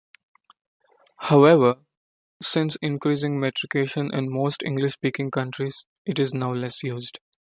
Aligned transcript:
However, 1.17 1.75
since 2.41 2.75
increasing 2.81 3.39
metrication 3.39 4.11
in 4.11 4.31
most 4.31 4.63
English-speaking 4.65 5.29
countries, 5.29 5.85
it 6.07 6.17
is 6.17 6.33
now 6.33 6.51
less 6.55 6.81
used. 6.81 7.19